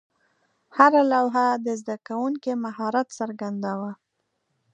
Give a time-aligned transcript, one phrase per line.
[0.77, 3.91] هره لوحه د زده کوونکي مهارت څرګنداوه.